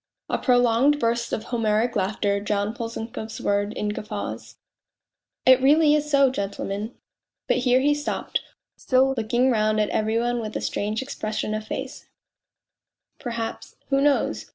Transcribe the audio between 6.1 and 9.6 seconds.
gentlemen...." But here he stopped, still looking